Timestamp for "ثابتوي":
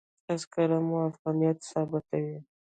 1.71-2.37